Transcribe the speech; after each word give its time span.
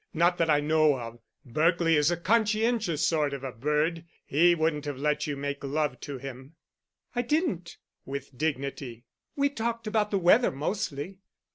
Not 0.15 0.39
that 0.39 0.49
I 0.49 0.61
know 0.61 0.97
of. 0.99 1.19
Berkely 1.45 1.95
is 1.95 2.09
a 2.09 2.17
conscientious 2.17 3.05
sort 3.05 3.35
of 3.35 3.43
a 3.43 3.51
bird—he 3.51 4.55
wouldn't 4.55 4.85
have 4.85 4.97
let 4.97 5.27
you 5.27 5.37
make 5.37 5.63
love 5.63 5.99
to 5.99 6.17
him——" 6.17 6.55
"I 7.15 7.21
didn't," 7.21 7.77
with 8.03 8.35
dignity, 8.35 9.05
"we 9.35 9.47
talked 9.51 9.85
about 9.85 10.09
the 10.09 10.17
weather 10.17 10.49
mostly." 10.49 11.19